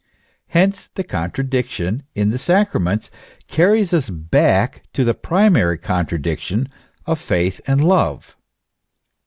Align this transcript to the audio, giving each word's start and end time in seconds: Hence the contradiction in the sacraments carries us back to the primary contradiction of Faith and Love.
Hence 0.47 0.89
the 0.95 1.03
contradiction 1.03 2.01
in 2.15 2.31
the 2.31 2.39
sacraments 2.39 3.11
carries 3.47 3.93
us 3.93 4.09
back 4.09 4.81
to 4.93 5.03
the 5.03 5.13
primary 5.13 5.77
contradiction 5.77 6.65
of 7.05 7.19
Faith 7.19 7.61
and 7.67 7.83
Love. 7.83 8.35